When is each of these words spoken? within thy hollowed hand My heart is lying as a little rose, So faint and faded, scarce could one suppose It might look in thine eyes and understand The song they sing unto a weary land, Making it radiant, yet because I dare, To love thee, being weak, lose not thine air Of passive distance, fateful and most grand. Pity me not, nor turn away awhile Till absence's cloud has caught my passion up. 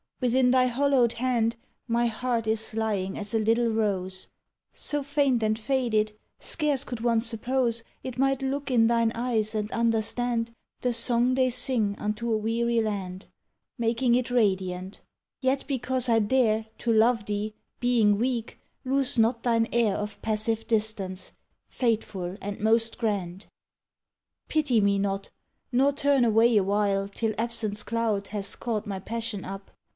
within 0.19 0.51
thy 0.51 0.65
hollowed 0.67 1.13
hand 1.13 1.55
My 1.87 2.05
heart 2.07 2.45
is 2.47 2.75
lying 2.75 3.17
as 3.19 3.33
a 3.33 3.39
little 3.39 3.69
rose, 3.69 4.27
So 4.73 5.01
faint 5.03 5.41
and 5.43 5.57
faded, 5.57 6.11
scarce 6.39 6.83
could 6.83 7.01
one 7.01 7.21
suppose 7.21 7.83
It 8.03 8.17
might 8.19 8.41
look 8.43 8.69
in 8.71 8.85
thine 8.87 9.11
eyes 9.13 9.53
and 9.53 9.71
understand 9.71 10.51
The 10.81 10.93
song 10.93 11.35
they 11.35 11.51
sing 11.51 11.95
unto 11.99 12.31
a 12.31 12.37
weary 12.37 12.79
land, 12.79 13.27
Making 13.77 14.13
it 14.15 14.29
radiant, 14.31 15.01
yet 15.39 15.65
because 15.67 16.09
I 16.09 16.17
dare, 16.17 16.65
To 16.79 16.91
love 16.91 17.25
thee, 17.25 17.53
being 17.79 18.17
weak, 18.17 18.59
lose 18.83 19.19
not 19.19 19.43
thine 19.43 19.67
air 19.71 19.95
Of 19.95 20.21
passive 20.23 20.67
distance, 20.67 21.31
fateful 21.67 22.37
and 22.41 22.59
most 22.59 22.97
grand. 22.99 23.47
Pity 24.49 24.81
me 24.81 24.97
not, 24.99 25.29
nor 25.71 25.91
turn 25.93 26.25
away 26.25 26.57
awhile 26.57 27.07
Till 27.07 27.33
absence's 27.37 27.83
cloud 27.83 28.27
has 28.27 28.55
caught 28.55 28.87
my 28.87 28.99
passion 28.99 29.45
up. 29.45 29.71